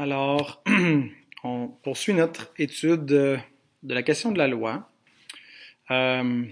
[0.00, 0.62] Alors,
[1.42, 3.36] on poursuit notre étude de,
[3.82, 4.88] la question de la loi.
[5.90, 6.44] Euh,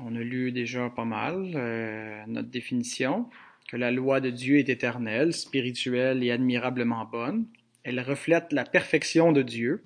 [0.00, 3.28] on a lu déjà pas mal euh, notre définition,
[3.66, 7.46] que la loi de Dieu est éternelle, spirituelle et admirablement bonne.
[7.82, 9.82] Elle reflète la perfection de Dieu.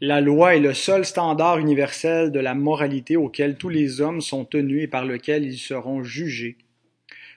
[0.00, 4.46] La loi est le seul standard universel de la moralité auquel tous les hommes sont
[4.46, 6.56] tenus et par lequel ils seront jugés.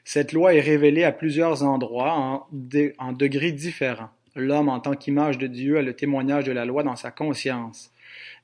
[0.04, 4.10] Cette loi est révélée à plusieurs endroits en, degrés différents.
[4.36, 7.92] L'homme, en tant qu'image de Dieu, a le témoignage de la loi dans sa conscience.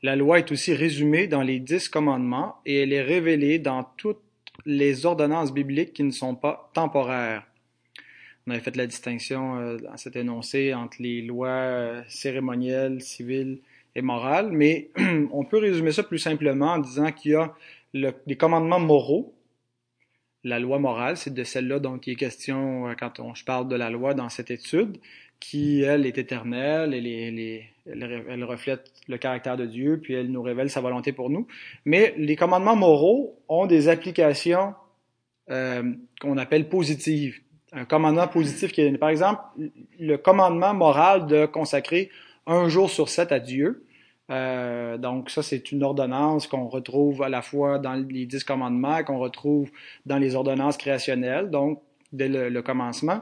[0.03, 4.21] La loi est aussi résumée dans les dix commandements et elle est révélée dans toutes
[4.65, 7.47] les ordonnances bibliques qui ne sont pas temporaires.
[8.45, 13.59] On avait fait la distinction euh, dans cet énoncé entre les lois euh, cérémonielles, civiles
[13.95, 14.89] et morales, mais
[15.31, 17.53] on peut résumer ça plus simplement en disant qu'il y a
[17.93, 19.33] les commandements moraux.
[20.47, 23.75] La loi morale, c'est de celle-là dont il est question euh, quand on, parle de
[23.75, 24.97] la loi dans cette étude
[25.41, 30.69] qui, elle, est éternelle, elle, elle, reflète le caractère de Dieu, puis elle nous révèle
[30.69, 31.47] sa volonté pour nous.
[31.83, 34.73] Mais les commandements moraux ont des applications
[35.51, 35.83] euh,
[36.21, 37.41] qu'on appelle positives.
[37.73, 39.41] Un commandement positif qui est, par exemple,
[39.99, 42.09] le commandement moral de consacrer
[42.45, 43.83] un jour sur sept à Dieu.
[44.29, 49.03] Euh, donc ça, c'est une ordonnance qu'on retrouve à la fois dans les dix commandements,
[49.03, 49.71] qu'on retrouve
[50.05, 53.21] dans les ordonnances créationnelles, donc dès le commencement.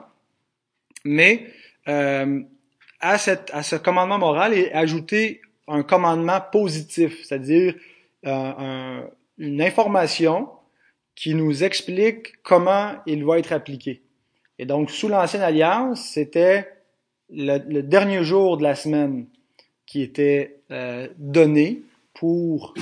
[1.05, 1.47] Mais
[1.87, 2.41] euh,
[2.99, 7.75] à, cette, à ce commandement moral est ajouté un commandement positif, c'est-à-dire
[8.25, 9.01] euh,
[9.37, 10.49] une information
[11.15, 14.01] qui nous explique comment il va être appliqué.
[14.57, 16.67] Et donc, sous l'Ancienne Alliance, c'était
[17.29, 19.27] le, dernier jour de la semaine
[19.95, 21.81] qui était euh, donné
[22.13, 22.73] pour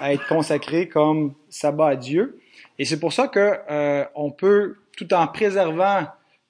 [0.00, 2.40] être consacré comme sabbat à Dieu.
[2.78, 6.06] Et c'est pour ça que euh, on peut, tout en préservant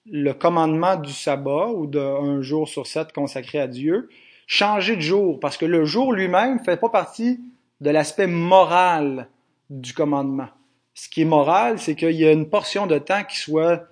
[0.06, 4.10] le commandement du sabbat ou d'un jour sur sept consacré à Dieu,
[4.46, 7.40] changer de jour, parce que le jour lui-même ne fait pas partie
[7.80, 9.26] de l'aspect moral
[9.70, 10.50] du commandement.
[10.94, 13.88] Ce qui est moral, c'est qu'il y a une portion de temps qui soit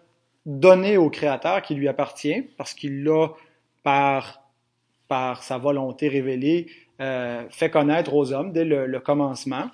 [0.47, 3.31] donnée au Créateur, qui lui appartient, parce qu'il l'a,
[3.83, 4.40] par,
[5.11, 6.69] par sa volonté révélée,
[7.01, 9.69] euh, fait connaître aux hommes dès le, commencement.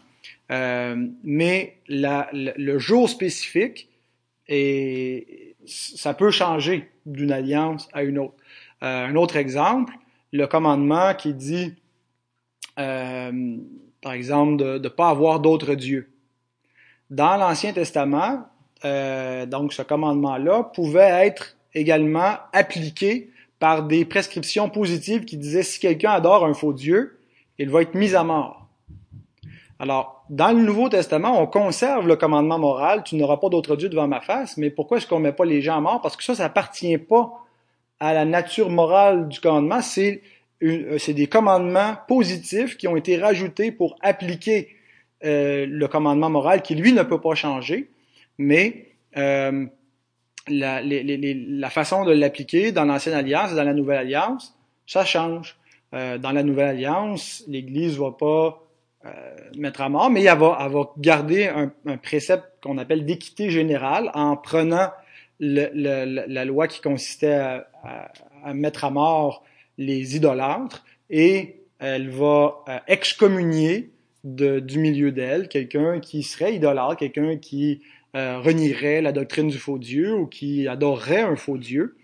[0.50, 3.90] Euh, mais le jour spécifique
[5.66, 8.36] ça peut changer d'une alliance à une autre.
[8.82, 9.92] Euh, un autre exemple,
[10.32, 11.74] le commandement qui dit,
[12.76, 16.08] par exemple, de ne pas avoir d'autres dieux.
[17.10, 18.46] Dans l'Ancien Testament,
[18.84, 26.10] donc ce commandement-là pouvait être également appliqué par des prescriptions positives qui disaient si quelqu'un
[26.10, 27.18] adore un faux Dieu,
[27.58, 28.66] il va être mis à mort.
[29.78, 33.88] Alors, dans le Nouveau Testament, on conserve le commandement moral, tu n'auras pas d'autre Dieu
[33.88, 36.00] devant ma face, mais pourquoi est-ce qu'on ne met pas les gens à mort?
[36.00, 37.32] Parce que ça, ça n'appartient pas
[38.00, 40.22] à la nature morale du commandement, c'est
[40.62, 44.76] euh, des commandements positifs qui ont été rajoutés pour appliquer
[45.24, 47.90] euh, le commandement moral qui, lui, ne peut pas changer,
[48.38, 49.66] mais euh,
[50.48, 55.56] la, la, façon de l'appliquer dans l'Ancienne Alliance et dans la Nouvelle Alliance, ça change.
[55.94, 58.62] Euh, dans la Nouvelle Alliance, l'Église ne va pas
[59.04, 59.10] euh,
[59.56, 63.50] mettre à mort, mais elle va, elle va garder un, un précepte qu'on appelle d'équité
[63.50, 64.90] générale en prenant
[65.38, 67.68] le, le, la loi qui consistait à,
[68.44, 69.44] à, mettre à mort
[69.78, 73.90] les idolâtres et elle va euh, excommunier
[74.24, 77.82] de, du milieu d'elle quelqu'un qui serait idolâtre, quelqu'un qui
[78.16, 81.98] euh, renierait la doctrine du faux Dieu ou qui adorerait un faux Dieu.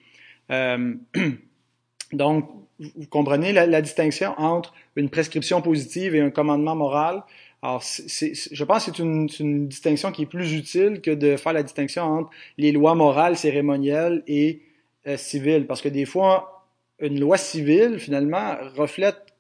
[0.51, 0.95] Euh,
[2.13, 7.23] donc, vous comprenez la, distinction entre une prescription positive et un commandement moral.
[7.63, 11.55] Alors, je pense que c'est une, une, distinction qui est plus utile que de faire
[11.55, 14.61] la distinction entre les lois morales, cérémonielles et
[15.07, 15.67] euh, civiles.
[15.67, 16.67] Parce que des fois,
[16.99, 19.33] une loi civile, finalement, reflète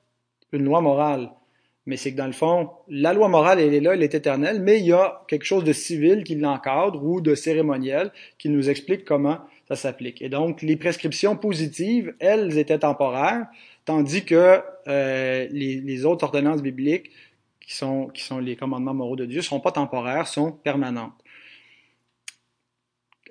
[0.53, 1.33] une loi morale.
[1.87, 4.60] Mais c'est que dans le fond, la loi morale, elle est là, elle est éternelle,
[4.60, 8.70] mais il y a quelque chose de civil qui l'encadre ou de cérémoniel qui nous
[8.70, 10.22] explique comment ça s'applique.
[10.22, 13.47] Et donc, les prescriptions positives, elles étaient temporaires,
[13.84, 17.10] tandis que euh, les, autres ordonnances bibliques,
[17.60, 21.12] qui sont, qui sont les commandements moraux de Dieu, ne sont pas temporaires, sont permanentes.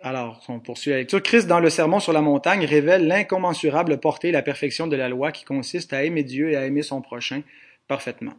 [0.03, 1.21] Alors, on poursuit la lecture.
[1.21, 5.09] Christ, dans le Sermon sur la montagne, révèle l'incommensurable portée et la perfection de la
[5.09, 7.43] loi qui consiste à aimer Dieu et à aimer son prochain
[7.87, 8.33] parfaitement.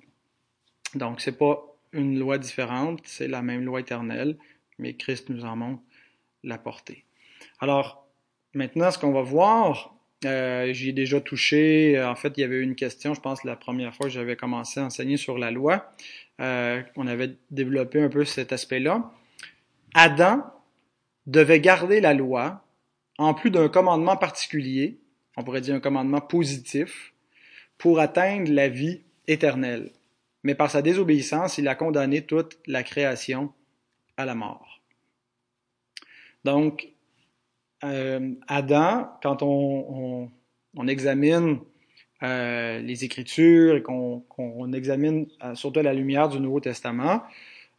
[0.94, 4.36] Donc, c'est pas une loi différente, c'est la même loi éternelle,
[4.78, 5.82] mais Christ nous en montre
[6.42, 7.04] la portée.
[7.60, 8.06] Alors,
[8.54, 9.94] maintenant, ce qu'on va voir,
[10.24, 12.02] euh, j'y ai déjà touché.
[12.02, 14.80] En fait, il y avait une question, je pense, la première fois que j'avais commencé
[14.80, 15.90] à enseigner sur la loi.
[16.40, 19.12] Euh, on avait développé un peu cet aspect-là.
[19.94, 20.44] Adam
[21.26, 22.64] devait garder la loi
[23.18, 24.98] en plus d'un commandement particulier
[25.36, 27.12] on pourrait dire un commandement positif,
[27.78, 29.90] pour atteindre la vie éternelle.
[30.44, 33.52] Mais par sa désobéissance, il a condamné toute la création
[34.16, 34.82] à la mort.
[36.44, 36.92] Donc,
[37.84, 40.30] euh, Adam, quand on,
[40.88, 41.60] examine
[42.22, 47.22] euh, les Écritures et qu'on examine euh, surtout la lumière du Nouveau Testament,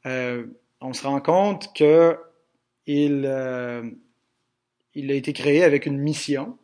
[0.05, 2.17] on se rend compte que
[2.85, 3.23] il,
[4.95, 6.57] il a été créé avec une mission.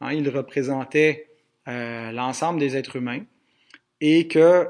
[0.00, 1.28] Hein, il représentait
[1.66, 3.24] l'ensemble des êtres humains
[4.00, 4.68] et que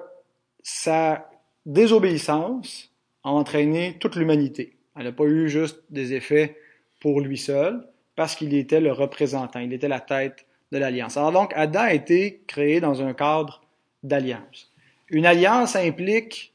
[0.69, 1.31] sa
[1.65, 2.91] désobéissance
[3.23, 4.75] a entraîné toute l'humanité.
[4.97, 6.57] Elle n'a pas eu juste des effets
[7.01, 7.87] pour lui seul,
[8.17, 11.17] parce qu'il était le représentant, il était la tête de l'alliance.
[11.17, 13.63] Alors donc, Adam a été créé dans un cadre
[14.03, 14.73] d'alliance.
[15.09, 16.53] Une alliance implique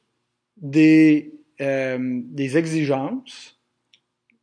[0.58, 1.31] des,
[1.62, 3.62] euh, des exigences,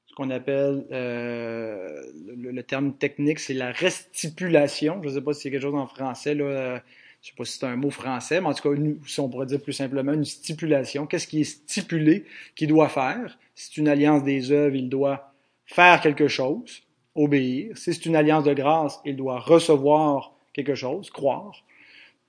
[0.07, 2.05] ce qu'on appelle, euh,
[2.39, 5.03] le, terme technique, c'est la restipulation.
[5.03, 6.83] Je ne sais pas si c'est quelque chose en français, là,
[7.21, 9.47] je sais pas si c'est un mot français, mais en tout cas, si on pourrait
[9.47, 11.07] dire plus simplement une stipulation.
[11.07, 12.25] Qu'est-ce qui est stipulé
[12.55, 13.39] qu'il doit faire?
[13.55, 15.33] Si c'est une alliance des œuvres, il doit
[15.67, 16.83] faire quelque chose
[17.15, 17.77] obéir.
[17.77, 21.65] Si c'est une alliance de grâce, il doit recevoir quelque chose, croire.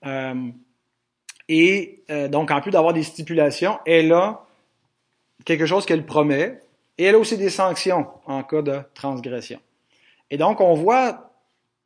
[0.05, 0.49] Euh,
[1.47, 4.45] et euh, donc, en plus d'avoir des stipulations, elle a
[5.45, 6.59] quelque chose qu'elle promet,
[6.97, 9.59] et elle a aussi des sanctions en cas de transgression.
[10.31, 11.28] Et donc, on voit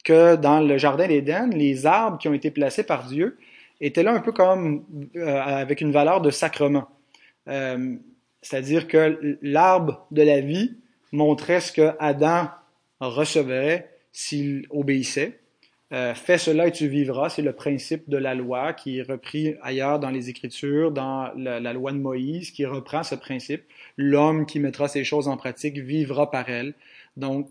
[0.03, 3.37] que dans le jardin d'Éden, les arbres qui ont été placés par Dieu
[3.81, 4.83] étaient là un peu comme
[5.15, 6.89] euh, avec une valeur de sacrement.
[8.41, 10.77] C'est-à-dire que l'arbre de la vie
[11.11, 12.49] montrait ce que Adam
[12.99, 15.39] recevrait s'il obéissait.
[15.93, 19.55] Euh, fais cela et tu vivras, c'est le principe de la loi qui est repris
[19.61, 23.63] ailleurs dans les Écritures, dans la, loi de Moïse, qui reprend ce principe.
[23.97, 26.73] L'homme qui mettra ces choses en pratique vivra par elles.
[27.15, 27.47] Donc,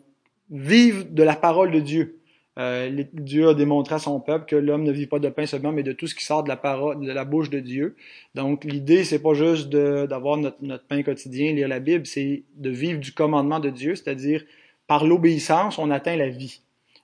[0.51, 2.19] vive de la parole de Dieu.
[2.59, 5.73] Euh, Dieu a démontré à son peuple que l'homme ne vit pas de pain seulement,
[5.73, 7.97] mais de tout ce qui sort de la parole, de la bouche de Dieu.
[8.35, 13.01] Donc, l'idée, c'est pas juste d'avoir notre, pain quotidien, lire la Bible, c'est de vivre
[13.01, 14.45] du commandement de Dieu, c'est-à-dire
[14.87, 16.61] par l'obéissance, on atteint la vie.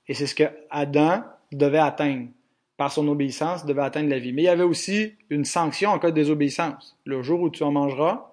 [0.08, 1.22] Et c'est ce que Adam
[1.52, 2.28] devait atteindre.
[2.76, 4.32] Par son obéissance, devait atteindre la vie.
[4.32, 6.96] Mais il y avait aussi une sanction en cas de désobéissance.
[7.04, 8.32] Le jour où tu en mangeras,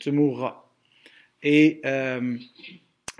[0.00, 0.64] tu mourras.
[1.42, 2.36] Et euh,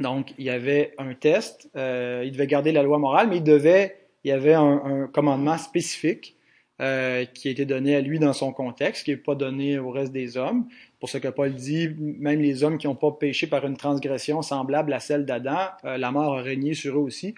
[0.00, 1.68] donc, il y avait un test.
[1.76, 5.58] Euh, il devait garder la loi morale, mais il devait, il y avait un, commandement
[5.58, 6.36] spécifique
[6.80, 10.12] euh, qui était donné à lui dans son contexte, qui n'est pas donné au reste
[10.12, 10.66] des hommes.
[10.98, 14.42] Pour ce que Paul dit, même les hommes qui n'ont pas péché par une transgression
[14.42, 17.34] semblable à celle d'Adam, euh, la mort a régné sur eux aussi,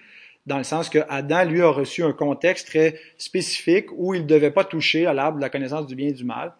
[0.47, 4.27] dans le sens que Adam, lui, a reçu un contexte très spécifique où il ne
[4.27, 6.53] devait pas toucher à l'arbre de la connaissance du bien et du mal.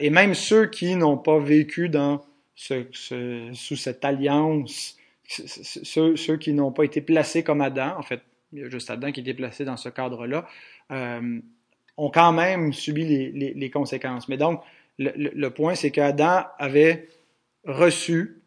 [0.00, 2.20] Et même ceux qui n'ont pas vécu dans
[2.54, 4.96] sous cette alliance,
[5.32, 8.20] ceux, qui n'ont pas été placés comme Adam, en fait,
[8.52, 10.46] il y a juste Adam qui était placé dans ce cadre-là,
[10.90, 11.40] euh,
[11.96, 14.28] ont quand même subi les, conséquences.
[14.28, 14.62] Mais donc,
[14.98, 17.08] le, point, c'est qu'Adam avait
[17.64, 18.42] reçu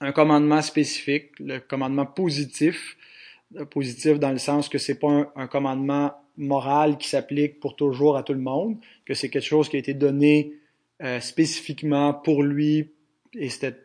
[0.00, 2.96] un commandement spécifique, le commandement positif,
[3.70, 8.22] positif dans le sens que c'est pas un, commandement moral qui s'applique pour toujours à
[8.22, 8.76] tout le monde,
[9.06, 10.54] que c'est quelque chose qui a été donné
[11.02, 12.90] euh, spécifiquement pour lui
[13.34, 13.76] et c'était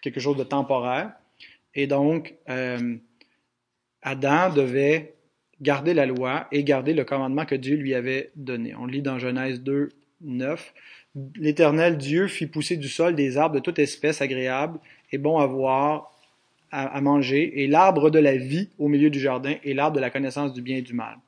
[0.00, 1.12] quelque chose de temporaire.
[1.74, 2.96] Et donc, euh,
[4.02, 5.14] Adam devait
[5.60, 8.74] garder la loi et garder le commandement que Dieu lui avait donné.
[8.74, 9.90] On lit dans Genèse 2,
[10.20, 10.74] 9.
[11.36, 14.78] L'Éternel Dieu fit pousser du sol des arbres de toute espèce agréables
[15.12, 16.12] et bons à voir,
[16.70, 20.10] à, manger, et l'arbre de la vie au milieu du jardin et l'arbre de la
[20.10, 21.18] connaissance du bien et du mal.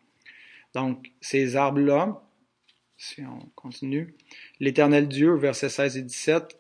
[0.74, 2.20] Donc, ces arbres-là,
[2.96, 4.14] si on continue,
[4.58, 6.58] l'Éternel Dieu, versets 16 et 17,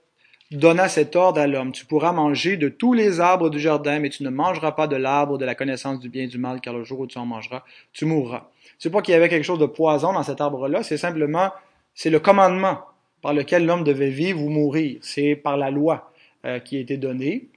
[0.50, 1.72] donna cet ordre à l'homme.
[1.72, 4.96] Tu pourras manger de tous les arbres du jardin, mais tu ne mangeras pas de
[4.96, 7.26] l'arbre de la connaissance du bien et du mal, car le jour où tu en
[7.26, 8.50] mangeras, tu mourras.
[8.78, 11.50] C'est pas qu'il y avait quelque chose de poison dans cet arbre-là, c'est simplement,
[11.94, 12.80] c'est le commandement
[13.22, 14.98] par lequel l'homme devait vivre ou mourir.
[15.00, 16.12] C'est par la loi
[16.44, 17.48] euh, qui a été donnée.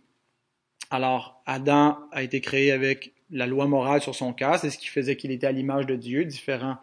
[0.89, 4.87] Alors, Adam a été créé avec la loi morale sur son cœur, c'est ce qui
[4.87, 6.77] faisait qu'il était à l'image de Dieu, différent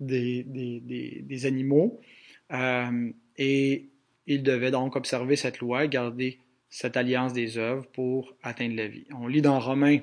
[0.00, 0.80] des, des,
[1.22, 2.00] des, animaux.
[2.52, 3.86] Euh, et
[4.26, 6.38] il devait donc observer cette loi, garder
[6.70, 9.04] cette alliance des œuvres pour atteindre la vie.
[9.18, 9.98] On lit dans Romains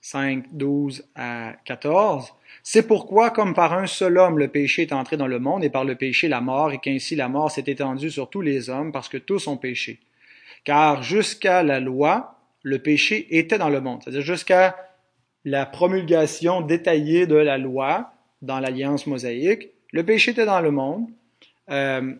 [0.00, 2.32] 5, 12 à 14.
[2.64, 5.70] C'est pourquoi, comme par un seul homme, le péché est entré dans le monde, et
[5.70, 8.90] par le péché la mort, et qu'ainsi la mort s'est étendue sur tous les hommes,
[8.92, 10.00] parce que tous ont péché.
[10.64, 14.00] Car jusqu'à la loi, le péché était dans le monde.
[14.02, 14.76] C'est-à-dire jusqu'à
[15.44, 21.06] la promulgation détaillée de la loi dans l'alliance mosaïque, le péché était dans le monde.
[21.70, 22.14] Euh,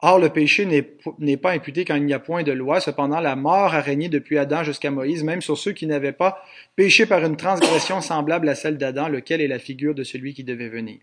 [0.00, 2.80] Or, le péché n'est pas imputé quand il n'y a point de loi.
[2.80, 6.44] Cependant, la mort a régné depuis Adam jusqu'à Moïse, même sur ceux qui n'avaient pas
[6.76, 10.44] péché par une transgression semblable à celle d'Adam, lequel est la figure de celui qui
[10.44, 10.98] devait venir.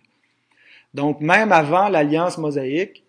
[0.93, 3.03] Donc, même avant l'alliance mosaïque,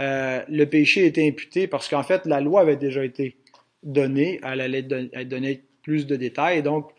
[0.00, 3.36] euh, le péché était imputé parce qu'en fait, la loi avait déjà été
[3.84, 4.40] donnée.
[4.42, 6.64] Elle allait donner plus de détails.
[6.64, 6.90] Donc,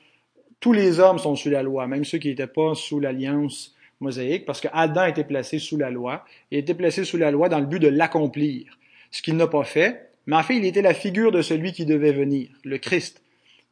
[0.62, 4.46] tous les hommes sont sous la loi, même ceux qui n'étaient pas sous l'alliance mosaïque,
[4.46, 7.60] parce que Adam était placé sous la loi, il était placé sous la loi dans
[7.60, 8.78] le but de l'accomplir,
[9.12, 11.86] ce qu'il n'a pas fait, mais en fait, il était la figure de celui qui
[11.86, 13.24] devait venir, le Christ,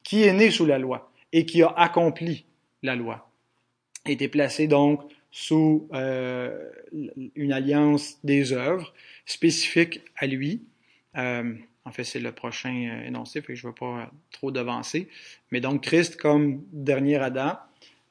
[0.03, 2.45] qui est né sous la loi et qui a accompli
[2.81, 3.29] la loi.
[4.05, 6.71] Il était placé donc sous euh,
[7.35, 8.93] une alliance des œuvres
[9.25, 10.63] spécifiques à lui.
[11.17, 11.53] Euh,
[11.85, 15.09] en fait, c'est le prochain euh, énoncé, fait que je ne vais pas trop devancer.
[15.51, 17.57] Mais donc, Christ comme dernier Adam,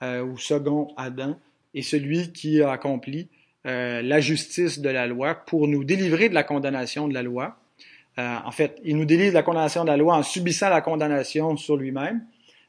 [0.03, 1.37] ou second Adam,
[1.77, 3.29] est celui qui a accompli
[3.67, 7.59] euh, la justice de la loi pour nous délivrer de la condamnation de la loi.
[8.19, 10.81] Euh, en fait, il nous délivre de la condamnation de la loi en subissant la
[10.81, 12.25] condamnation sur lui-même,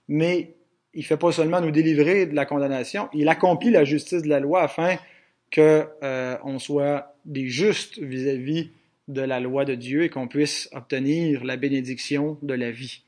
[0.07, 0.55] mais
[0.93, 4.29] il ne fait pas seulement nous délivrer de la condamnation, il accomplit la justice de
[4.29, 4.95] la loi afin
[5.53, 8.71] qu'on euh, soit des justes vis-à-vis
[9.07, 13.03] de la loi de Dieu et qu'on puisse obtenir la bénédiction de la vie.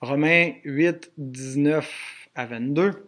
[0.00, 3.06] Romains 8, 19 à 22.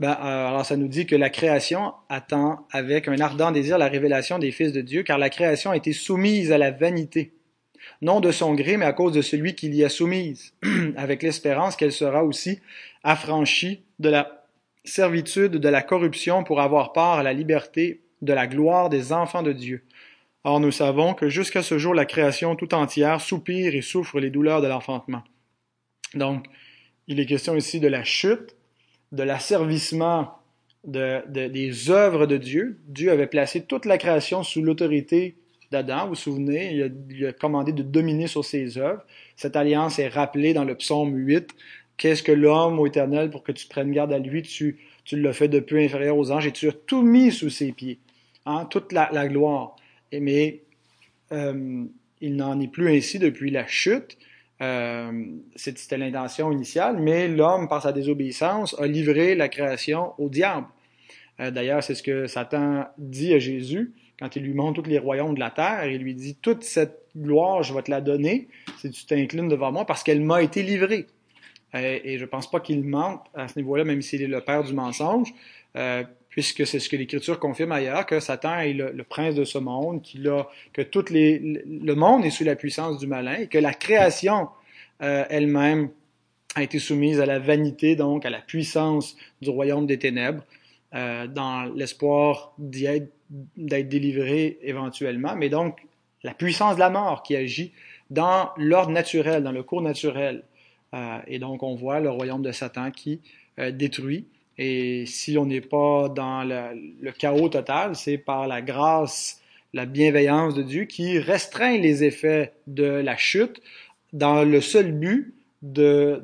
[0.00, 3.88] Ben, euh, alors ça nous dit que la création attend avec un ardent désir la
[3.88, 7.32] révélation des fils de Dieu, car la création a été soumise à la vanité,
[8.00, 10.54] non de son gré, mais à cause de celui qui l'y a soumise,
[10.96, 12.60] avec l'espérance qu'elle sera aussi
[13.02, 14.44] affranchie de la
[14.84, 19.42] servitude de la corruption pour avoir part à la liberté de la gloire des enfants
[19.42, 19.84] de Dieu.
[20.44, 24.30] Or nous savons que jusqu'à ce jour la création tout entière soupire et souffre les
[24.30, 25.24] douleurs de l'enfantement.
[26.14, 26.46] Donc,
[27.06, 28.56] il est question ici de la chute,
[29.12, 30.38] de l'asservissement
[30.84, 32.78] de, des œuvres de Dieu.
[32.86, 35.36] Dieu avait placé toute la création sous l'autorité
[35.70, 36.04] d'Adam.
[36.04, 39.04] Vous vous souvenez, il a, a, commandé de dominer sur ses œuvres.
[39.36, 41.50] Cette alliance est rappelée dans le psaume 8.
[41.96, 45.32] Qu'est-ce que l'homme, au éternel, pour que tu prennes garde à lui, tu, tu l'as
[45.32, 47.98] fait de peu inférieur aux anges et tu as tout mis sous ses pieds.
[48.46, 49.76] Hein, toute la, la gloire.
[50.12, 50.62] Et, mais
[51.32, 51.84] euh,
[52.20, 54.16] il n'en est plus ainsi depuis la chute.
[54.60, 55.12] Euh,
[55.54, 60.66] C'était l'intention initiale, mais l'homme, par sa désobéissance, a livré la création au diable.
[61.40, 64.98] Euh, D'ailleurs, c'est ce que Satan dit à Jésus quand il lui montre tous les
[64.98, 65.86] royaumes de la terre.
[65.86, 68.48] Il lui dit, toute cette gloire, je vais te la donner
[68.78, 71.06] si tu t'inclines devant moi, parce qu'elle m'a été livrée.
[71.74, 74.40] Euh, et je ne pense pas qu'il mente à ce niveau-là, même s'il est le
[74.40, 75.32] père du mensonge,
[76.38, 80.02] puisque c'est ce que l'Écriture confirme ailleurs, que Satan est le, prince de ce monde,
[80.72, 84.48] que tout le monde est sous la puissance du malin, et que la création
[85.02, 85.90] euh, elle-même
[86.54, 90.44] a été soumise à la vanité, donc à la puissance du royaume des ténèbres,
[90.94, 93.12] euh, dans l'espoir d'y être,
[93.56, 95.80] d'être délivré éventuellement, mais donc
[96.22, 97.72] la puissance de la mort qui agit
[98.10, 100.44] dans l'ordre naturel, dans le cours naturel.
[100.94, 103.22] Euh, et donc on voit le royaume de Satan qui
[103.72, 104.28] détruit.
[104.58, 109.40] Et si on n'est pas dans le, chaos total, c'est par la grâce,
[109.72, 113.62] la bienveillance de Dieu qui restreint les effets de la chute
[114.12, 116.22] dans le seul but de,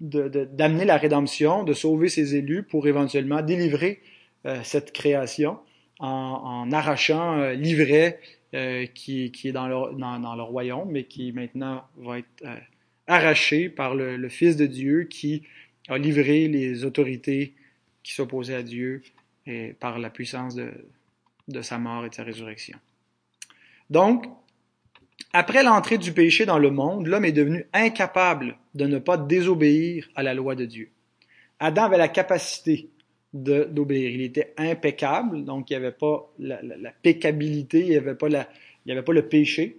[0.00, 4.00] d'amener la rédemption, de sauver ses élus pour éventuellement délivrer
[4.46, 5.58] euh, cette création
[5.98, 8.20] en, en arrachant euh, l'ivraie
[8.54, 12.54] euh, qui, qui, est dans le, dans, le royaume, mais qui maintenant va être euh,
[13.06, 15.42] arraché par le, le, Fils de Dieu qui
[15.88, 17.54] a livré les autorités
[18.06, 19.02] qui s'opposaient à Dieu
[19.46, 22.78] et par la puissance de, sa mort et de sa résurrection.
[23.90, 24.26] Donc,
[25.32, 30.08] après l'entrée du péché dans le monde, l'homme est devenu incapable de ne pas désobéir
[30.14, 30.90] à la loi de Dieu.
[31.58, 32.90] Adam avait la capacité
[33.32, 34.10] d'obéir.
[34.10, 38.14] Il était impeccable, donc il n'y avait pas la, la, la, péccabilité, il n'y avait,
[38.14, 39.78] pas le péché.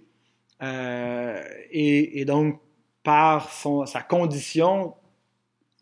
[0.62, 2.60] Euh, et, donc,
[3.02, 3.50] par
[3.86, 4.92] sa condition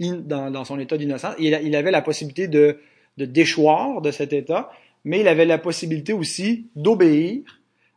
[0.00, 2.78] dans, dans, son état d'innocence, il, il, avait la possibilité de,
[3.16, 4.70] de déchoir de cet état,
[5.04, 7.42] mais il avait la possibilité aussi d'obéir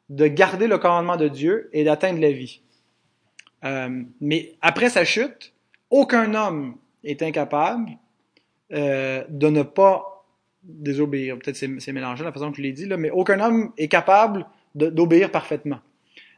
[0.10, 2.62] de garder le commandement de Dieu et d'atteindre la vie.
[3.64, 5.54] Euh, mais après sa chute,
[5.90, 7.92] aucun homme est incapable
[8.72, 10.26] euh, de ne pas
[10.64, 11.38] désobéir.
[11.38, 13.88] Peut-être c'est, c'est mélangé la façon que je l'ai dit, là, mais aucun homme est
[13.88, 15.80] capable d'obéir parfaitement.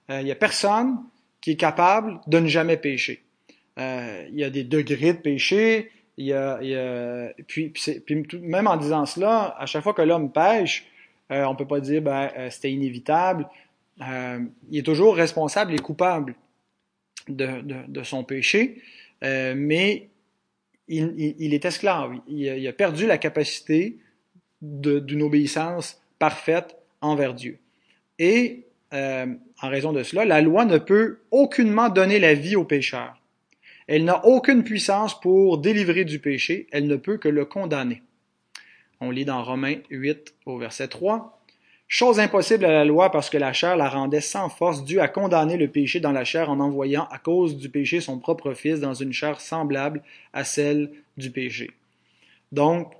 [0.10, 0.98] Euh, il n'y a personne
[1.42, 3.24] qui est capable de ne jamais pécher.
[3.80, 7.70] Euh, il y a des degrés de péché, il y a, il y a puis,
[7.70, 10.86] puis, même en disant cela, à chaque fois que l'homme pêche,
[11.32, 13.48] euh, on peut pas dire ben, euh, c'était inévitable.
[14.02, 16.36] Euh, il est toujours responsable et coupable
[17.28, 18.82] de, de, de son péché,
[19.24, 20.10] euh, mais
[20.88, 22.16] il, est esclave.
[22.28, 23.98] Il, a perdu la capacité
[24.62, 27.60] d'une obéissance parfaite envers Dieu.
[28.20, 29.28] Et euh,
[29.62, 33.21] en raison de cela, la loi ne peut aucunement donner la vie au pécheur.
[33.94, 38.02] Elle n'a aucune puissance pour délivrer du péché, elle ne peut que le condamner.
[39.02, 41.44] On lit dans Romains 8 au verset 3.
[41.90, 45.10] Chose impossible à la loi parce que la chair la rendait sans force, due à
[45.10, 48.80] condamner le péché dans la chair en envoyant à cause du péché son propre fils
[48.80, 51.72] dans une chair semblable à celle du péché.
[52.54, 52.94] Donc,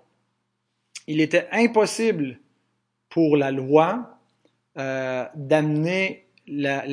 [1.08, 2.38] il était impossible
[3.08, 4.20] pour la loi
[4.78, 6.84] euh, d'amener la,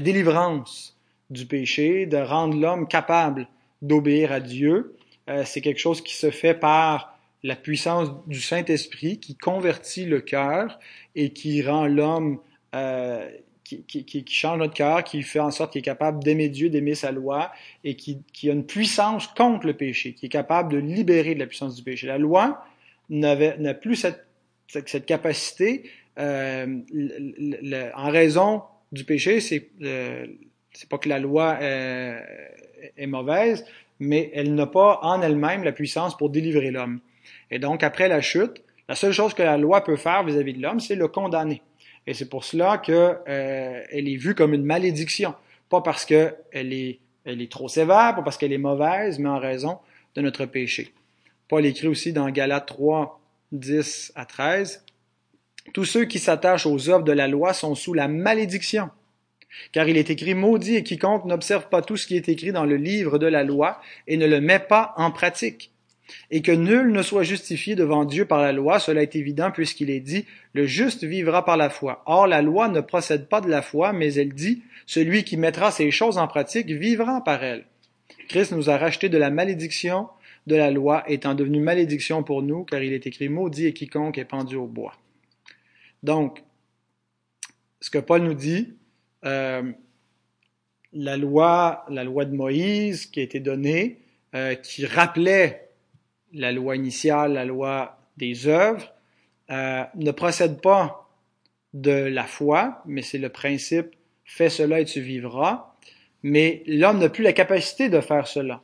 [0.00, 0.97] délivrance
[1.30, 3.48] du péché, de rendre l'homme capable
[3.82, 4.96] d'obéir à Dieu.
[5.28, 10.20] Euh, c'est quelque chose qui se fait par la puissance du Saint-Esprit qui convertit le
[10.20, 10.78] cœur
[11.14, 12.40] et qui rend l'homme,
[12.74, 13.30] euh,
[13.62, 16.70] qui, qui, qui, change notre cœur, qui fait en sorte qu'il est capable d'aimer Dieu,
[16.70, 17.52] d'aimer sa loi
[17.84, 21.46] et qui, a une puissance contre le péché, qui est capable de libérer de la
[21.46, 22.06] puissance du péché.
[22.06, 22.64] La loi
[23.10, 24.26] n'a plus cette,
[24.66, 26.80] cette capacité euh,
[27.94, 29.40] en raison du péché.
[29.40, 30.26] C'est euh,
[30.72, 32.20] c'est pas que la loi euh,
[32.96, 33.64] est mauvaise,
[34.00, 37.00] mais elle n'a pas en elle-même la puissance pour délivrer l'homme.
[37.50, 40.62] Et donc, après la chute, la seule chose que la loi peut faire vis-à-vis de
[40.62, 41.62] l'homme, c'est le condamner.
[42.06, 45.34] Et c'est pour cela qu'elle euh, est vue comme une malédiction.
[45.68, 49.38] Pas parce qu'elle est, elle est trop sévère, pas parce qu'elle est mauvaise, mais en
[49.38, 49.78] raison
[50.14, 50.92] de notre péché.
[51.48, 53.20] Paul écrit aussi dans Galates 3,
[53.52, 54.84] 10 à 13,
[55.74, 58.90] Tous ceux qui s'attachent aux œuvres de la loi sont sous la malédiction.
[59.72, 62.64] Car il est écrit Maudit et quiconque n'observe pas tout ce qui est écrit dans
[62.64, 65.72] le livre de la loi et ne le met pas en pratique
[66.30, 69.90] et que nul ne soit justifié devant Dieu par la loi, cela est évident puisqu'il
[69.90, 72.02] est dit, le juste vivra par la foi.
[72.06, 75.70] Or, la loi ne procède pas de la foi, mais elle dit, celui qui mettra
[75.70, 77.66] ces choses en pratique vivra par elles.
[78.28, 80.08] Christ nous a racheté de la malédiction
[80.46, 84.18] de la loi, étant devenu malédiction pour nous, car il est écrit maudit et quiconque
[84.18, 84.94] est pendu au bois.
[86.02, 86.42] Donc,
[87.80, 88.74] ce que Paul nous dit,
[89.24, 89.62] euh,
[90.92, 93.98] la loi, la loi de Moïse qui a été donnée,
[94.34, 95.68] euh, qui rappelait
[96.32, 98.92] la loi initiale, la loi des œuvres,
[99.50, 101.08] euh, ne procède pas
[101.74, 103.94] de la foi, mais c'est le principe
[104.28, 105.74] fais cela et tu vivras.
[106.22, 108.62] Mais l'homme n'a plus la capacité de faire cela.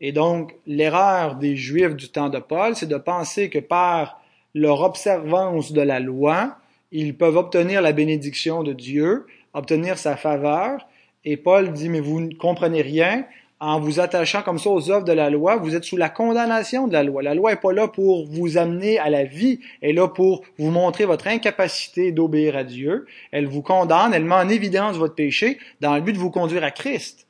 [0.00, 4.20] Et donc, l'erreur des Juifs du temps de Paul, c'est de penser que par
[4.54, 6.58] leur observance de la loi,
[6.92, 10.86] ils peuvent obtenir la bénédiction de Dieu, obtenir sa faveur.
[11.24, 13.24] Et Paul dit, mais vous ne comprenez rien,
[13.58, 16.86] en vous attachant comme ça aux œuvres de la loi, vous êtes sous la condamnation
[16.86, 17.22] de la loi.
[17.22, 20.44] La loi n'est pas là pour vous amener à la vie, elle est là pour
[20.58, 23.06] vous montrer votre incapacité d'obéir à Dieu.
[23.32, 26.64] Elle vous condamne, elle met en évidence votre péché dans le but de vous conduire
[26.64, 27.26] à Christ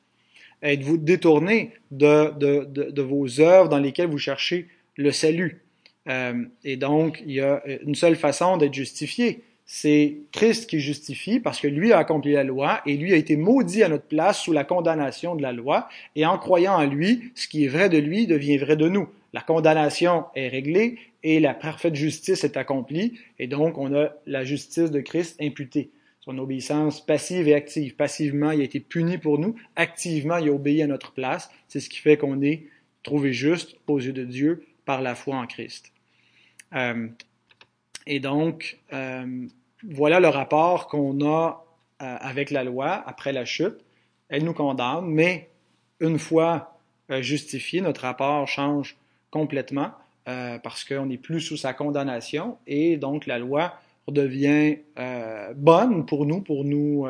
[0.61, 5.61] et de vous détourner de, de, vos œuvres dans lesquelles vous cherchez le salut?
[6.09, 11.41] Euh, et donc, il y a une seule façon d'être justifié, c'est Christ qui justifie
[11.41, 14.41] parce que lui a accompli la loi et lui a été maudit à notre place
[14.41, 17.89] sous la condamnation de la loi et en croyant en lui, ce qui est vrai
[17.89, 19.09] de lui devient vrai de nous.
[19.33, 24.45] La condamnation est réglée et la parfaite justice est accomplie et donc on a la
[24.45, 25.89] justice de Christ imputée.
[26.21, 27.95] Son obéissance passive et active.
[27.95, 29.55] Passivement, il a été puni pour nous.
[29.75, 31.49] Activement, il a obéi à notre place.
[31.67, 32.63] C'est ce qui fait qu'on est
[33.03, 35.91] trouvé juste aux yeux de Dieu par la foi en Christ.
[36.73, 37.07] Euh,
[38.07, 39.47] et donc, euh,
[39.83, 41.65] voilà le rapport qu'on a
[42.01, 43.77] euh, avec la loi après la chute.
[44.29, 45.49] Elle nous condamne, mais
[45.99, 46.77] une fois
[47.11, 48.97] euh, justifié, notre rapport change
[49.31, 49.91] complètement
[50.61, 54.75] parce qu'on n'est plus sous sa condamnation et donc la loi devient
[55.55, 57.07] bonne pour nous, pour nous,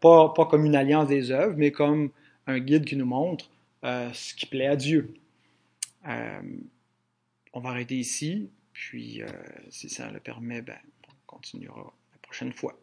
[0.00, 2.10] pas, pas comme une alliance des œuvres, mais comme
[2.48, 3.48] un guide qui nous montre
[3.84, 5.14] ce qui plaît à Dieu.
[6.04, 8.50] on va arrêter ici.
[8.72, 9.26] Puis, euh,
[9.70, 10.78] si ça le permet, ben,
[11.32, 12.74] continuera la prochaine fois.